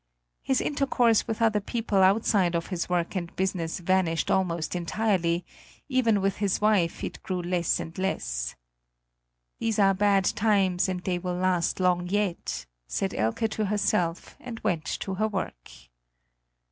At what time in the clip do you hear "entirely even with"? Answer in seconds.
4.75-6.37